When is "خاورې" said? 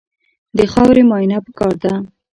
0.71-1.03